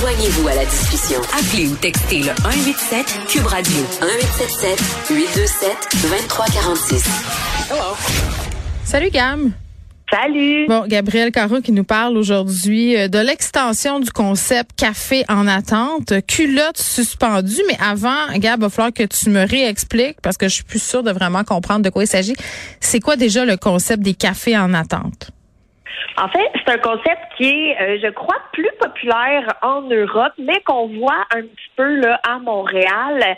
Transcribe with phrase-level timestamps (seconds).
[0.00, 1.20] Joignez-vous à la discussion.
[1.38, 5.70] Appelez ou textez le 187 Cube Radio 1877 827
[6.00, 7.04] 2346.
[7.70, 7.82] Hello.
[8.82, 9.52] Salut Gam.
[10.10, 10.66] Salut.
[10.68, 16.14] Bon, Gabriel Caron qui nous parle aujourd'hui euh, de l'extension du concept café en attente,
[16.26, 17.60] culotte suspendue.
[17.68, 20.82] Mais avant, Gab, il va falloir que tu me réexpliques parce que je suis plus
[20.82, 22.34] sûre de vraiment comprendre de quoi il s'agit.
[22.80, 25.30] C'est quoi déjà le concept des cafés en attente?
[26.16, 30.60] En fait, c'est un concept qui est, euh, je crois, plus populaire en Europe, mais
[30.60, 33.36] qu'on voit un petit peu là à Montréal.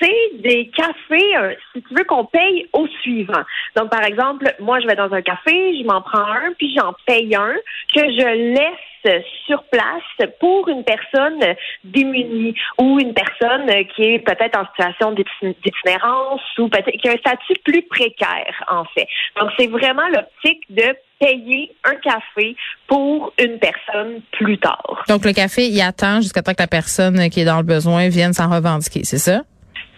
[0.00, 3.42] C'est des cafés, euh, si tu veux, qu'on paye au suivant.
[3.76, 6.94] Donc, par exemple, moi, je vais dans un café, je m'en prends un, puis j'en
[7.06, 7.54] paye un
[7.94, 11.38] que je laisse sur place pour une personne
[11.84, 17.16] démunie ou une personne qui est peut-être en situation d'itinérance ou peut-être qui a un
[17.16, 19.06] statut plus précaire, en fait.
[19.38, 22.56] Donc, c'est vraiment l'optique de payer un café
[22.86, 25.04] pour une personne plus tard.
[25.08, 28.08] Donc, le café, il attend jusqu'à temps que la personne qui est dans le besoin
[28.08, 29.42] vienne s'en revendiquer, c'est ça?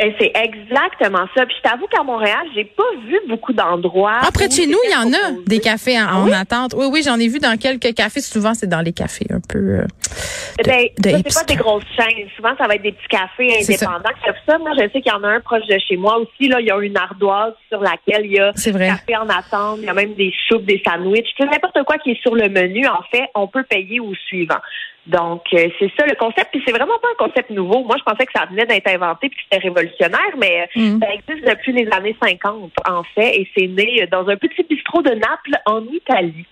[0.00, 1.44] Et c'est exactement ça.
[1.44, 4.18] Puis je t'avoue qu'à Montréal, j'ai pas vu beaucoup d'endroits.
[4.26, 6.74] Après chez nous, il y en a des cafés en, attente.
[6.76, 8.20] Oui, oui, j'en ai vu dans quelques cafés.
[8.20, 9.58] Souvent, c'est dans les cafés un peu.
[9.58, 9.84] euh,
[10.58, 12.28] de- Ben, de ça, c'est pas des grosses chaînes.
[12.36, 13.88] Souvent, ça va être des petits cafés ça.
[13.90, 14.58] indépendants qui offrent ça.
[14.58, 16.48] Moi, je sais qu'il y en a un proche de chez moi aussi.
[16.48, 18.88] Là, il y a une ardoise sur laquelle il y a vrai.
[18.88, 19.78] café en attente.
[19.80, 21.26] Il y a même des soupes, des sandwichs.
[21.36, 24.14] Tu sais, n'importe quoi qui est sur le menu, en fait, on peut payer au
[24.28, 24.58] suivant.
[25.08, 26.48] Donc, euh, c'est ça le concept.
[26.52, 27.82] Puis c'est vraiment pas un concept nouveau.
[27.84, 31.00] Moi, je pensais que ça venait d'être inventé puis que c'était révolutionnaire, mais euh, Mm.
[31.00, 35.02] ça existe depuis les années 50, en fait, et c'est né dans un petit bistrot
[35.02, 36.44] de Naples, en Italie.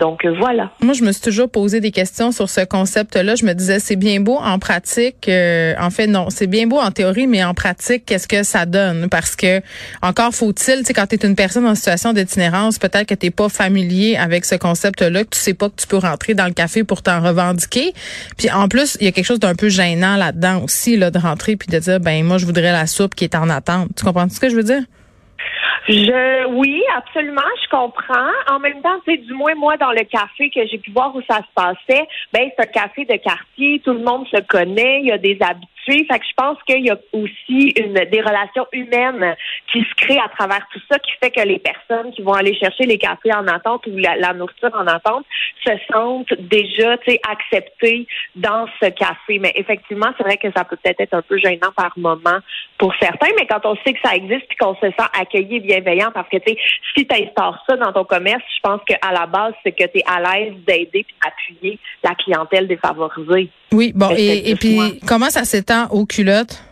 [0.00, 0.70] Donc, euh, voilà.
[0.80, 3.36] Moi, je me suis toujours posé des questions sur ce concept-là.
[3.36, 5.28] Je me disais, c'est bien beau en pratique.
[5.28, 8.66] euh, en fait, non, c'est bien beau en théorie, mais en pratique, qu'est-ce que ça
[8.66, 9.08] donne?
[9.08, 9.60] Parce que,
[10.02, 13.48] encore faut-il, tu sais, quand tu une personne en situation d'itinérance, peut-être que tu pas
[13.48, 16.84] familier avec ce concept-là, que tu sais pas que tu peux rentrer dans le café
[16.84, 17.94] pour t'en revendiquer.
[18.36, 21.18] Puis en plus, il y a quelque chose d'un peu gênant là-dedans aussi, là, de
[21.18, 23.88] rentrer puis de dire, ben moi, je voudrais la soupe qui est en attente.
[23.96, 24.82] Tu comprends ce que je veux dire?
[25.86, 28.32] Je oui, absolument, je comprends.
[28.50, 31.20] En même temps, sais, du moins moi dans le café que j'ai pu voir où
[31.28, 35.08] ça se passait, ben c'est un café de quartier, tout le monde se connaît, il
[35.08, 35.38] y a des
[35.92, 39.36] fait que je pense qu'il y a aussi une des relations humaines
[39.72, 42.54] qui se créent à travers tout ça, qui fait que les personnes qui vont aller
[42.56, 45.24] chercher les cafés en attente ou la, nourriture en attente
[45.64, 46.96] se sentent déjà,
[47.28, 48.06] acceptées
[48.36, 49.38] dans ce café.
[49.38, 52.38] Mais effectivement, c'est vrai que ça peut peut-être être un peu gênant par moment
[52.78, 55.60] pour certains, mais quand on sait que ça existe puis qu'on se sent accueilli et
[55.60, 56.58] bienveillant, parce que tu sais,
[56.96, 59.98] si tu instaures ça dans ton commerce, je pense qu'à la base, c'est que tu
[59.98, 63.50] es à l'aise d'aider puis d'appuyer la clientèle défavorisée.
[63.74, 66.62] Oui, bon, et, et puis comment ça s'étend aux culottes?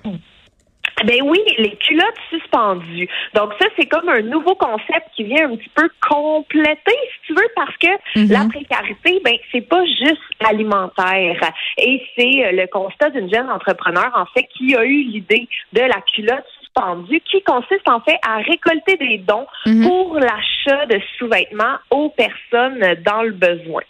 [1.05, 3.09] Ben oui, les culottes suspendues.
[3.35, 7.35] Donc ça, c'est comme un nouveau concept qui vient un petit peu compléter, si tu
[7.35, 7.89] veux, parce que
[8.21, 8.29] Mhm.
[8.31, 11.51] la précarité, ben c'est pas juste alimentaire.
[11.79, 15.81] Et c'est euh, le constat d'une jeune entrepreneur, en fait, qui a eu l'idée de
[15.81, 19.83] la culotte suspendue, qui consiste en fait à récolter des dons Mhm.
[19.89, 23.83] pour l'achat de sous-vêtements aux personnes dans le besoin.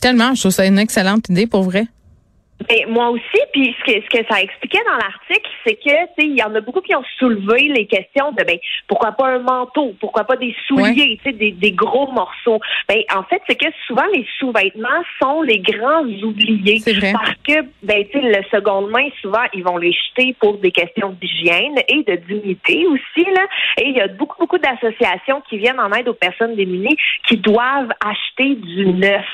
[0.00, 1.84] Tellement, je trouve ça une excellente idée pour vrai.
[2.68, 5.90] Ben, moi aussi, puis ce que, ce que ça expliquait dans l'article, c'est que tu
[5.90, 9.28] sais, il y en a beaucoup qui ont soulevé les questions de ben pourquoi pas
[9.28, 12.60] un manteau, pourquoi pas des souliers, tu sais, des, des gros morceaux.
[12.88, 16.80] Ben en fait, c'est que souvent les sous-vêtements sont les grands oubliés.
[16.92, 17.12] Vrai.
[17.12, 20.70] Parce que ben tu sais, le seconde main, souvent ils vont les jeter pour des
[20.70, 23.46] questions d'hygiène et de dignité aussi là.
[23.78, 26.96] Et il y a beaucoup beaucoup d'associations qui viennent en aide aux personnes démunies
[27.26, 29.26] qui doivent acheter du neuf.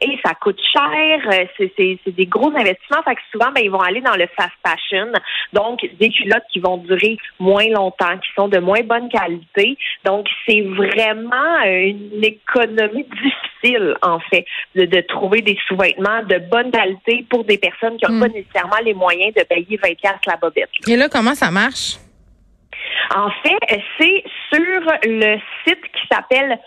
[0.00, 2.71] Et ça coûte cher, euh, c'est c'est- c'est des gros investissements.
[3.04, 5.12] Fait que souvent, ben, ils vont aller dans le fast fashion.
[5.52, 9.76] Donc, des culottes qui vont durer moins longtemps, qui sont de moins bonne qualité.
[10.04, 14.44] Donc, c'est vraiment euh, une économie difficile, en fait,
[14.74, 18.78] de, de trouver des sous-vêtements de bonne qualité pour des personnes qui n'ont pas nécessairement
[18.84, 20.70] les moyens de payer 20 piastres la bobette.
[20.88, 21.96] Et là, comment ça marche?
[23.14, 26.58] En fait, c'est sur le site qui s'appelle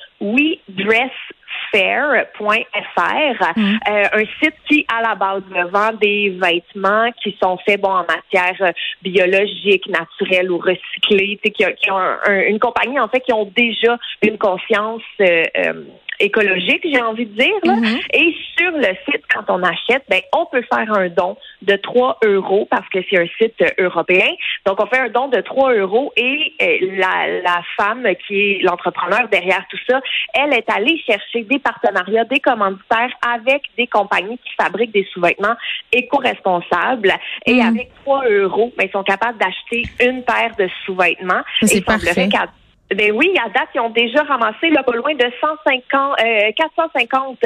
[1.75, 3.79] wedressfair.fr, Mm.
[3.89, 8.05] euh, un site qui, à la base, vend des vêtements qui sont faits bon en
[8.05, 8.71] matière euh,
[9.01, 13.51] biologique, naturelle ou recyclée, qui, qui ont un- un- une compagnie, en fait, qui ont
[13.55, 15.73] déjà une conscience euh, euh,
[16.19, 17.55] écologique, j'ai envie de dire.
[17.63, 17.75] Là.
[17.75, 17.99] Mhm.
[18.13, 22.19] Et sur le site, quand on achète, ben, on peut faire un don de 3
[22.25, 24.27] euros parce que c'est un site euh, européen.
[24.65, 28.59] Donc, on fait un don de 3 euros et euh, la, la femme qui est
[28.63, 29.99] l'entrepreneur derrière tout ça,
[30.33, 35.55] elle est allée chercher des partenariats, des commanditaires avec des compagnies qui fabriquent des sous-vêtements
[35.91, 37.13] éco-responsables.
[37.45, 37.67] Et Mhm.
[37.67, 41.41] avec 3 euros, ben, ils sont capables d'acheter une paire de sous-vêtements.
[41.61, 42.29] Et il semblerait parfait.
[42.29, 42.47] qu'à
[42.93, 46.17] Ben oui, à date, ils ont déjà ramassé là, pas loin de 150,
[46.55, 47.39] 450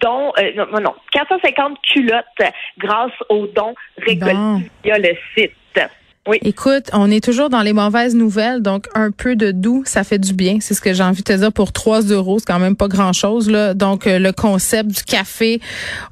[0.00, 2.24] dons, non, non, 450 culottes
[2.78, 5.52] grâce aux dons récoltés via le site.
[6.28, 6.38] Oui.
[6.42, 10.20] Écoute, on est toujours dans les mauvaises nouvelles, donc un peu de doux, ça fait
[10.20, 10.58] du bien.
[10.60, 12.86] C'est ce que j'ai envie de te dire pour 3 euros, c'est quand même pas
[12.86, 13.50] grand-chose.
[13.50, 13.74] là.
[13.74, 15.60] Donc, euh, le concept du café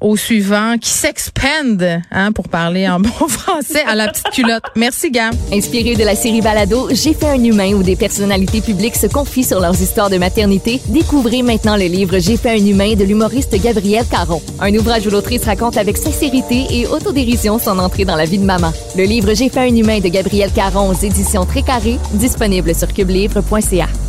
[0.01, 4.63] au suivant qui s'expande, hein, pour parler en bon français, à la petite culotte.
[4.75, 5.31] Merci, Gam.
[5.53, 9.45] Inspiré de la série Balado, J'ai fait un humain où des personnalités publiques se confient
[9.45, 13.55] sur leurs histoires de maternité, découvrez maintenant le livre J'ai fait un humain de l'humoriste
[13.63, 14.41] Gabriel Caron.
[14.59, 18.43] Un ouvrage où l'autrice raconte avec sincérité et autodérision son entrée dans la vie de
[18.43, 18.73] maman.
[18.97, 21.63] Le livre J'ai fait un humain de Gabriel Caron aux éditions Très
[22.13, 24.00] disponible sur cubelivre.ca.